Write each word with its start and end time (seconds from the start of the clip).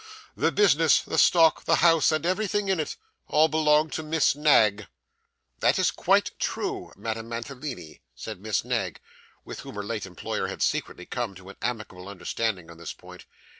The 0.35 0.51
business, 0.51 1.03
the 1.03 1.19
stock, 1.19 1.65
this 1.65 1.77
house, 1.77 2.11
and 2.11 2.25
everything 2.25 2.69
in 2.69 2.79
it, 2.79 2.97
all 3.27 3.47
belong 3.49 3.91
to 3.91 4.01
Miss 4.01 4.35
Knag.' 4.35 4.87
'That's 5.59 5.91
quite 5.91 6.31
true, 6.39 6.91
Madame 6.95 7.29
Mantalini,' 7.29 8.01
said 8.15 8.41
Miss 8.41 8.65
Knag, 8.65 8.99
with 9.45 9.59
whom 9.59 9.75
her 9.75 9.83
late 9.83 10.07
employer 10.07 10.47
had 10.47 10.63
secretly 10.63 11.05
come 11.05 11.35
to 11.35 11.49
an 11.49 11.57
amicable 11.61 12.09
understanding 12.09 12.71
on 12.71 12.79
this 12.79 12.93
point. 12.93 13.27